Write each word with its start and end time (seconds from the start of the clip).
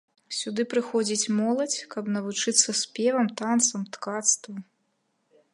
Сюды 0.35 0.63
прыходзіць 0.71 1.31
моладзь, 1.41 1.83
каб 1.93 2.09
навучацца 2.17 2.69
спевам, 2.81 3.27
танцам, 3.43 3.81
ткацтву. 3.99 4.55